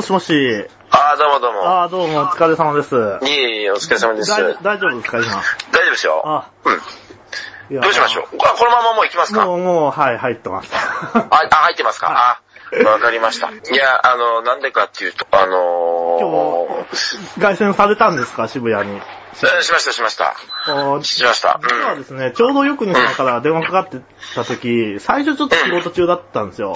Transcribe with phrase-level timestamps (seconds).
[0.00, 0.66] もしもし。
[0.90, 1.60] ああ、どうもどうも。
[1.62, 2.94] ああ、どうも、お疲れ様です。
[2.96, 4.30] いえいえ、お疲れ様です。
[4.30, 5.26] 大大丈夫ですか、今？
[5.26, 5.42] 大丈
[5.88, 6.22] 夫ですよ。
[6.24, 7.80] あ、うん。
[7.82, 8.24] どうしましょう？
[8.42, 9.44] あこのままもう行きますか？
[9.44, 10.72] もう、もう、はい、入ってます。
[11.12, 12.40] あ、あ入ってますか、
[12.82, 13.50] あ、わかりました。
[13.50, 19.02] いや、あの、なんでかっていうと、あの今日、凱旋されたんですか、渋谷に。
[19.32, 20.34] ー、しましたしました。
[20.68, 21.60] おしました。
[21.62, 22.00] 実はうん。
[22.00, 23.98] ですね、ちょうどよくにさんから電話かかって
[24.34, 26.72] た時、最初ちょっと仕事中だったんですよ。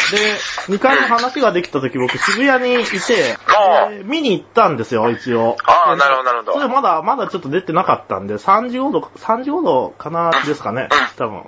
[0.68, 3.36] で、2回の話ができた時僕渋谷にいて、
[4.04, 5.56] 見に行ったんですよ、一応。
[5.64, 6.52] ああ、なるほどなるほど。
[6.54, 11.38] それまだ、まだちょっと出てなかったんで、3時頃、3時頃かな、ですかね、多分。
[11.38, 11.44] うん。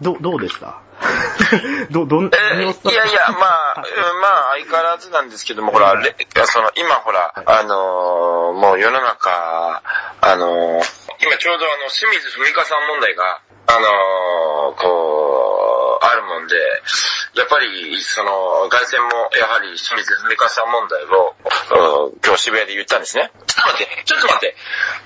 [0.00, 0.80] ど、どうでした？
[1.90, 6.14] ど、どん、えー、いやいや、まあ、うんまあ、相変わらずなんですけども、ほら、れ
[6.46, 9.82] その、今ほら、あのーもう世の中、
[10.20, 10.84] あのー
[11.22, 16.56] 今ちょうどあの、清水文香さん問題が、あのーこう、あるもんで、
[17.34, 21.34] やっぱり、その、外線も、やはり清水文香さん問題を、
[22.06, 23.30] うん今日渋谷で言ったんですね。
[23.46, 24.56] ちょっと待って、ちょっと待って。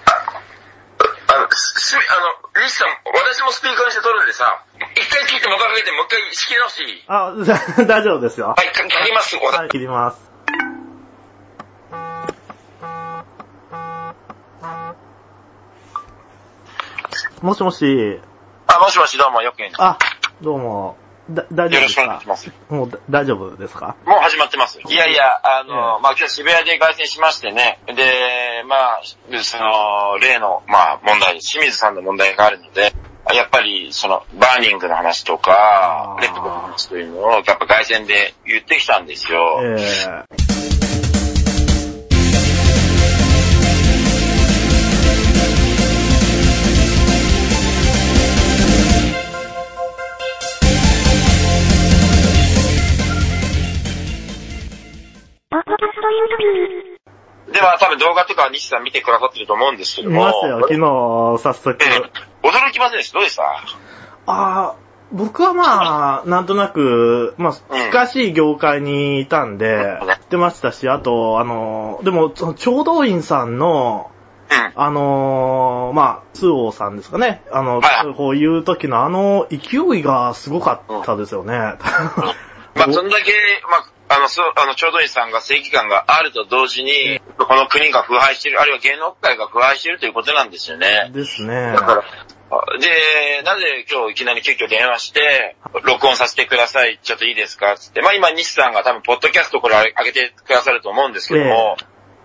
[0.06, 4.64] ああの、す、あの、リスさん、私もスピーカーにして撮るんでさ、
[4.96, 7.04] 一回聞いてもう一回かけて、もう一回仕切り直していい？
[7.08, 7.32] あ、
[7.86, 8.54] 大丈夫ですよ。
[8.56, 9.36] はい、か切ります。
[9.36, 10.30] おはい、切ります。
[17.42, 18.20] もしもし、
[18.66, 19.98] あ、もしもし、どうも、よく言うあ、
[20.40, 20.96] どうも、
[21.30, 22.52] だ、大丈夫よろしくおですか願いします。
[22.68, 23.96] もうだ大丈夫ですか？
[24.04, 24.78] もう始まってます。
[24.86, 27.80] いやいや、あの、ええまあ、今日渋谷で凱旋しましてね。
[27.86, 27.94] で、
[28.68, 29.00] まあ、
[29.42, 32.92] その、例の、まあ、問題、清水さんの問題があるので、
[33.32, 39.60] やっぱり、その、バーニングの話とかレッドブルの話というのを、やっぱ凱旋で言ってきたんですよ。
[39.62, 39.76] え
[40.40, 40.43] え
[57.52, 60.24] では、多分動画とか西さん見てくださってると思うんですけど見も。
[60.24, 61.78] ましたよ、昨日、早速。
[61.82, 63.18] ええ驚きませんでした？
[63.18, 63.42] どうでした？
[63.42, 63.52] あ
[64.26, 64.74] あ、
[65.12, 67.54] 僕はまあ、なんとなく、まあ、
[67.90, 74.10] 近しい業界にいたんで、うん知ってましたし、あと、あの、でも、その、聴導員さんの、
[74.50, 74.72] うん。
[74.74, 77.42] あのーまあ、通王さんですかね。
[77.52, 81.52] あの、はいこういう時のあの勢いがすごかったですよね。
[81.54, 83.32] まあ、そんだけ、
[83.70, 91.10] まあ、あの、そう、あの、ちょうどいいさんが正義感があると同時に、この国が腐敗している、あるいは芸能界が腐敗しているということなんですよね。
[91.12, 91.80] ですねだ。
[91.80, 98.02] から、で、なぜ今日いきなり急遽電話して、録音させてください、ちょっといいですかつって。
[98.02, 101.76] まあ今、西さんが多分、ポッドキャストこれ上げてくださると思うんですけども、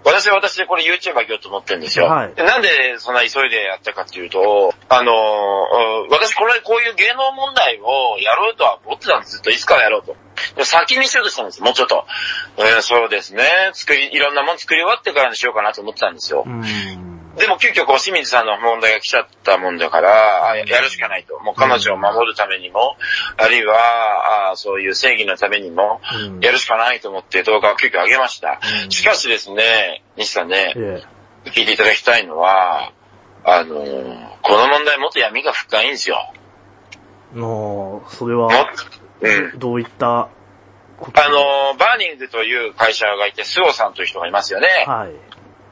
[0.06, 2.06] 私は私でこれ YouTube 上げようと思ってるんですよ。
[2.06, 2.70] はいでなんで
[3.00, 9.34] そんな急いでやったかっていうと、あのー私これ、こういう芸能問題をやろうとは思ってたんです。
[9.34, 10.16] ずっといつからやろうと。
[10.56, 12.06] で先にしようとしたんですもうちょっと。
[12.58, 13.44] えーそうですね。
[13.74, 16.44] 作り、いろんなもの作り終わってからにしようかなと思ってたんですよ。
[16.46, 17.20] うん。
[17.36, 21.40] でも急遽こう清水さんの問題が来ちゃったもんだから、あやるしかないと。
[21.40, 22.98] もう彼女を守るためにも、
[23.38, 28.60] あるいは、あそういう正義のためにも、うんやるしかないと思って動画を急遽上げました。
[28.86, 31.04] うんしかしですね、西さんね、え
[31.46, 32.92] 聞いていただきたいのは、
[33.46, 36.34] あのーこの問題もっと闇が深いんですよ。
[37.36, 38.50] えの、それは、
[39.22, 39.60] うん。
[39.60, 40.30] どういった
[41.00, 41.24] こと？
[41.24, 44.68] あのーバーニングという会社がいて、スオさんという人がいますよね。
[44.88, 45.14] はい。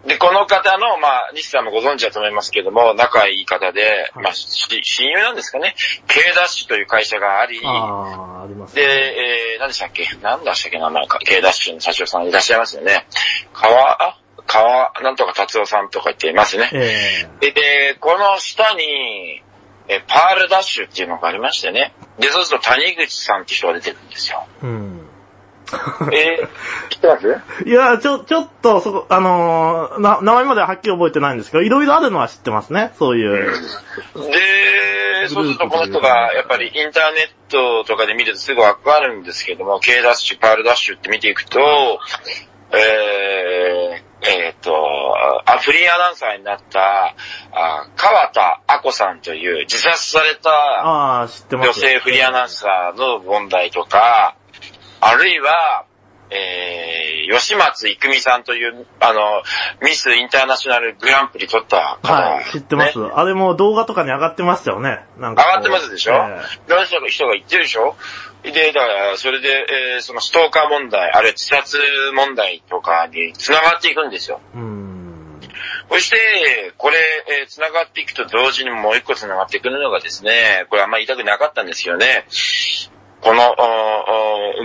[0.08, 5.76] で、この方の、まあ、西さんもご存知だと思いますけども、仲いい方で、はいまあ、し親友なんですかね。
[6.08, 7.70] K ダッシュという会社があり、あ
[8.40, 10.08] あ、ありますで、えー、何でしたっけ？
[10.22, 11.20] 何でしたっけ名前か。
[11.20, 13.06] K ダッシュの社長さんいらっしゃいますよね。
[13.52, 16.70] 川、あ川、なんとか達夫さんとか言っていますね。
[16.72, 19.44] えで、でこの下に、
[19.90, 21.94] えパールダッシュっていうのがありましてね。
[22.20, 24.46] で、そうすると谷口さんって人が出てるんですよ。
[24.62, 25.10] えうん。
[26.14, 27.38] えー、知ってます？
[27.68, 33.52] いや、ちょ、ちょっと、そこ、あのーな、名前までははっきり覚えてないんですけど、いろいろあるのは知ってますね、そういう。
[33.52, 42.00] で、そうするとこの人が、やっぱりインターネットとかで見るとすぐわかるんですけども、K ダッシュ、パールダッシュって見ていくと、
[42.72, 42.78] えー、
[44.30, 44.74] えーと、
[45.46, 47.16] あ、フリーアナウンサーになった、
[47.52, 51.22] あ川田亜子さんという自殺された。
[51.58, 54.36] 女性フリーアナウンサーの問題とか、
[55.00, 55.86] あるいは、
[56.30, 59.44] えー、吉松郁美さんという、あの、
[59.82, 65.00] ミスインターナショナルグランプリ取った方、はい、知ってます、ねあれも動画とかに上がってましたよね。
[65.18, 65.44] なんか。
[65.46, 66.20] 上がってますでしょ、えい
[66.70, 67.96] ろんな人が言ってるでしょ？
[68.44, 69.50] で、だから、それで、
[69.96, 71.78] えーそのストーカー問題、あるいは自殺
[72.14, 74.40] 問題とかに繋がっていくんですよ。
[74.56, 75.40] えうん。
[75.90, 76.98] そして、これ、
[77.42, 82.26] えー繋がっていくと同時にもう一個繋がってくるのがですね、これあんまり言いたくなかったんですけどね、
[83.22, 83.56] この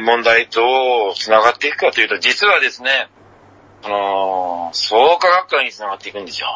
[0.05, 3.09] 問題と繋がっていくかというと、実はですね、
[3.83, 6.49] その、創価学会に繋がっていくんですよ。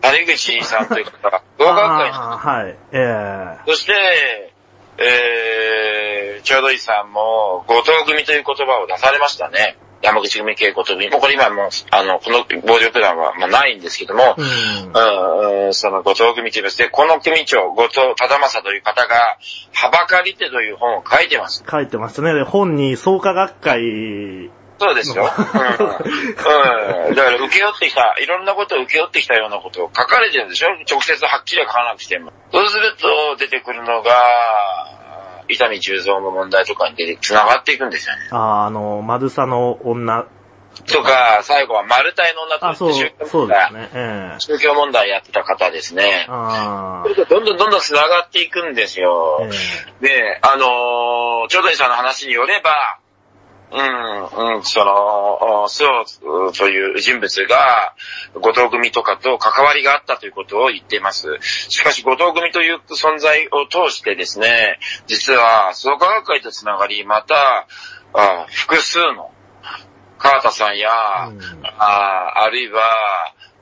[0.00, 2.76] 谷口さんという方が、 創価学会にあーはい。
[2.92, 4.52] えそして、
[4.98, 9.76] えー、ちょうどいいさんも、後藤組という言葉を出されましたね。
[10.04, 11.08] 山口組系後藤組。
[11.10, 15.74] もうこれ今もう、あの、この防除プランは、まあ、ないんですけどもえ、うん。
[15.74, 19.38] その後藤組と言いますで、この組長、後藤忠正という方が、
[19.72, 21.64] はばかりてという本を書いてます？
[21.68, 22.34] 書いてましたね。
[22.34, 25.24] で本に創価学会、そうですよ。
[25.24, 27.08] うん。
[27.08, 27.14] うん。
[27.14, 30.66] だから受け負ってきた、いろんなことを受け負ってきたようなことを書かれてるんでしょ？
[30.90, 32.32] 直接はっきりは書かなくても。
[32.52, 34.10] そうすると出てくるのが、
[35.48, 38.22] 伊丹十三の問題とかに出て、繋がっていくんですよね。
[38.30, 40.26] あーあの、マルサの女。
[40.86, 43.90] とか、最後はマルタイの女あ、とそう宗教、問題、ね。
[43.94, 46.26] ええ宗教問題やってた方ですね。
[46.28, 49.38] あどんどんどんどん繋がっていくんですよ。
[49.40, 49.44] あ。
[49.44, 49.50] え
[50.04, 52.98] で、あのー、ちょうどいさんの話によれば、
[53.74, 57.94] うん、うん、その、スオという人物が、
[58.34, 61.38] 後藤組とかと関わりがあったということを言っています。
[61.40, 64.78] しかし、後藤組という存在を通してですね、
[65.08, 67.66] 実は、創価学会とつながり、また、
[68.12, 69.32] あ複数の、
[70.18, 71.40] 川田さんや、うん
[71.76, 72.80] ああるいは、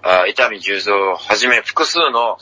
[0.03, 2.37] あ伊丹十三をはじめ複数の、うん、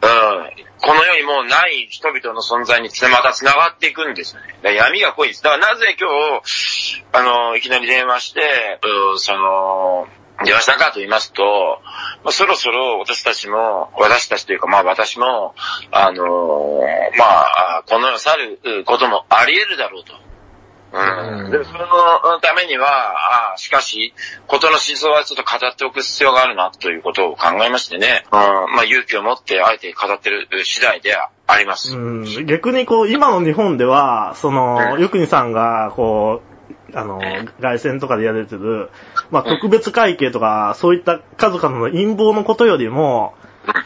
[0.00, 4.74] この世にもうない人々の存在につまた繋がっていくんですよね。
[4.74, 5.42] 闇が濃いです。
[5.42, 6.08] だからなぜ今
[6.40, 8.40] 日、あの、いきなり電話して、
[9.16, 10.08] その、
[10.44, 11.42] 電話したかと言いますと、
[12.24, 15.54] まあ、そろそろ私たちも、私たちというか、まあ私も、
[15.90, 20.14] あのーま、あこの世を去ることもあり得るだろうと。
[20.92, 21.44] うん。
[21.44, 21.50] うん。
[21.50, 24.12] でもそのためには、あしかし、
[24.46, 28.38] ことの真相はちょっと語っておく必要があるなということを考えましてね、うん、
[28.74, 31.96] まあ勇気を持ってあえて語ってる次第ではあります。
[31.96, 35.00] うん、逆にこう、今の日本では、その、うん。
[35.02, 36.50] よくにさんが、こう、
[36.96, 37.20] あの、
[37.60, 38.90] 外戦とかでやれてる、
[39.30, 43.34] まあ、特別会計とか、そういった数々の陰謀のことよりも、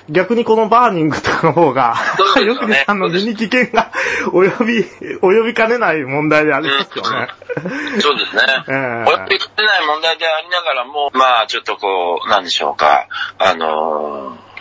[0.09, 3.91] 逆にこのバーニングとかの方が、そうですよくにさんの身に危険が
[4.27, 7.29] 及び、及びかねない問題でありますよね。
[8.01, 8.43] そうですね。
[8.69, 8.75] ええ
[9.05, 14.55] 及びかねない問題でありながらも、まあちょっとこう、なんでしょうか、あのー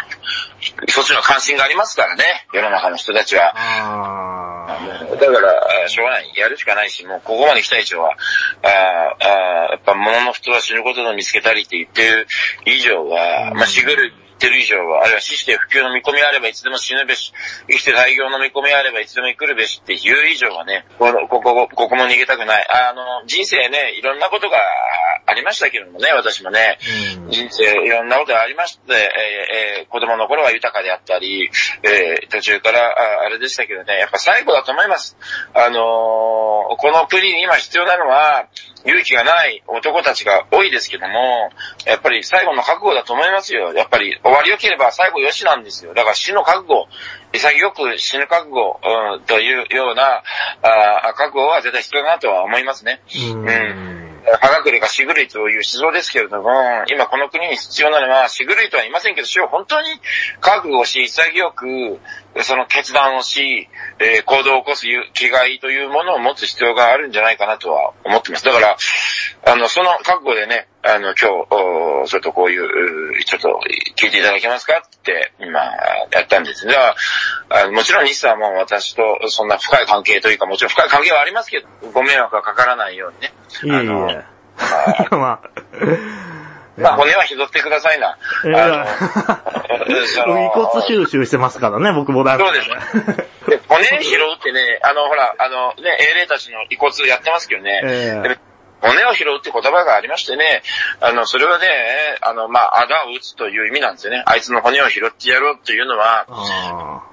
[0.88, 2.24] そっちの関心がありますからね、
[2.54, 3.54] 世の中の人たちは。
[3.56, 4.80] あ
[5.20, 6.32] だから、しょうがない。
[6.38, 8.16] やるしかないし、もうここまで来た以上は、
[8.64, 12.28] あーあーやっぱ物の人は死ぬことを見つけたりって言ってる
[12.66, 17.34] 以上は、まあしぐる言ってる以上は、あるいは死して普及の見込みあればいつでも死ぬべし、
[17.70, 22.68] 生きて大業の見込みあればいつでも来るべしっていう以上はね、ここ、ここも逃げたくない。
[22.70, 24.58] あの、人生ね、いろんなことが
[25.26, 26.78] ありましたけどもね、私もね、
[27.18, 28.98] うん人生いろんなことがありまして、えー
[29.82, 31.50] えー子供の頃は豊かであったり、
[31.84, 35.18] えー途中からああれでしたけどね、やっぱ最後だと思います。
[35.54, 38.48] あのーこの国に今必要なのは、
[38.86, 41.52] 勇気がない男たちが多いですけども、
[41.86, 43.74] やっぱり最後の覚悟だと思いますよ。
[43.74, 45.94] やっぱり終わり良ければ最後良しなんですよ。
[45.94, 46.88] だから死の覚悟、
[47.32, 50.24] 潔く死ぬ覚悟、うん、というような
[50.62, 53.02] あ覚悟は絶対必要だなとは思いますね。
[53.16, 56.50] うんはがくれが死狂いという思想ですけれども、
[56.88, 59.88] 今この国に必要なのは死狂いとは言いませんけど、主を本当に
[60.40, 62.00] 覚悟し、潔く、
[62.42, 63.68] その決断をし、
[64.00, 68.46] えー行動を起こす気概というものを持つ必要があるんじゃないかなとは思ってます。
[68.46, 68.78] だから、
[69.46, 73.60] あの、その覚悟でね、あの、今日、おちょっとこういう、うちょっと
[73.96, 75.60] 聞いていただけますかって、今、
[76.12, 76.66] やったんです。
[76.66, 76.96] だか
[77.50, 83.34] ら、あのもちろん西さんも私とそんな深い関係というか、もちろん深い関係はありますけど、ご迷惑がかからないようにね。
[83.64, 84.12] いえいあの
[85.12, 85.16] え。
[85.16, 85.40] まあ、
[86.76, 88.18] まあ、骨は拾ってくださいな。
[88.44, 88.86] いや
[89.88, 92.70] 遺骨収集してますからね、僕もだそうです
[93.50, 98.40] で骨拾うってね、あの、ほら、あの、ね、英霊たちの遺骨やってますけどね、ええで
[98.84, 100.62] 骨を拾うって言葉がありましてね、
[101.00, 101.68] あの、それはね、
[102.22, 104.24] あの、まあ、あだを打つという意味なんですよね。
[104.26, 107.04] あいつの骨を拾ってやろうっていうのは、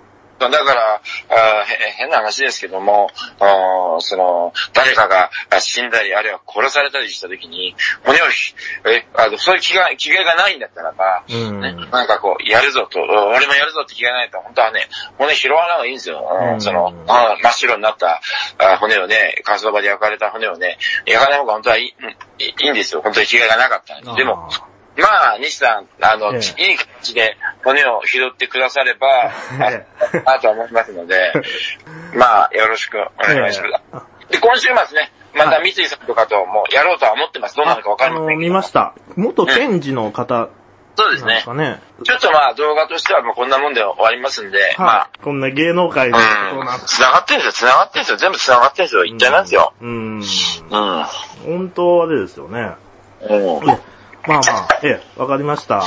[0.49, 8.55] だから、あへ変な話ですけども、あその、誰かがあ死んだり、あるいは殺されたりした時に、骨をひ、
[8.87, 16.27] え、あのそういう気が、気概がないんだったらば、うんね、なんかこう、やるぞと、俺もやるぞって気がないと、本当はね、骨拾わない方がいいんですよ。
[16.31, 18.21] うんうんその、あ真っ白になった
[18.59, 23.03] あ骨をね、火葬場で焼かれた骨をね、焼かない方が本当はいいうんいいいんですよ。
[23.03, 24.15] 本当に気概がなかった。
[24.15, 24.49] でも、
[24.97, 29.31] まあ、西さん、あの、ええいい形で骨を拾ってくだされば、
[29.71, 29.87] え
[30.25, 31.33] あとは思いますので、
[32.15, 34.31] まあ、よろしくお願いします。
[34.31, 37.57] で、今週末ね、また三井さんとかともやろうとは思ってます。
[37.57, 38.39] どうなるかわかりませんけど。
[38.41, 38.95] 見ました。
[39.17, 40.49] 元検事の方
[40.97, 41.47] そうですねなんです。
[41.47, 41.81] かね。
[42.05, 45.19] ちょっとまあ、動画としてはもうこんなもんで終わりますんで、まはい。
[45.23, 46.21] こんな芸能界のあ、
[46.51, 46.87] そうなんうん。
[46.87, 48.17] 繋がってるんですよ、繋がってるんですよ。
[48.19, 49.05] 全部繋がってるんですよ。
[49.05, 49.73] 一体なんですよ。
[49.81, 50.19] うん。
[50.19, 50.25] うん。
[51.45, 52.73] 本当はあれですよね。
[53.23, 53.79] うん。
[54.27, 55.83] まあまあ、ええ、わかりました。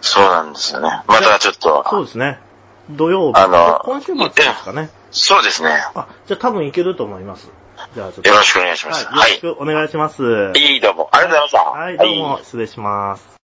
[0.00, 1.02] そうなんですよね。
[1.06, 2.38] またちょっと、そうですね。
[2.90, 3.40] 土曜日。
[3.40, 4.90] あの今週末ですかね。
[5.10, 5.70] そうですね。
[5.94, 7.50] あ、じゃあ多分いけると思います。
[7.94, 8.28] じゃあちょっと。
[8.28, 9.06] よろしくお願いします。
[9.06, 10.52] はい、よろしくお願いします。
[10.54, 11.08] いい、どうも。
[11.12, 11.80] ありがとうございました。
[11.80, 13.26] はい、どうも、失礼します。